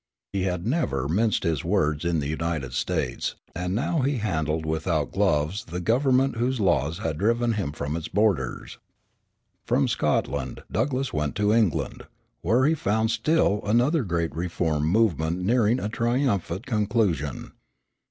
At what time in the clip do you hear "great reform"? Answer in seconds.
14.03-14.85